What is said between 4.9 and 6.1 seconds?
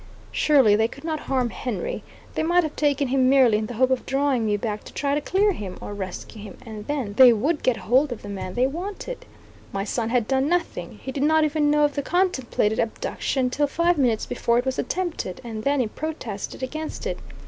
try to clear him, or